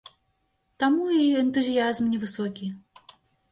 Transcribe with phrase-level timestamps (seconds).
[0.83, 2.73] Таму і энтузіязм невысокі.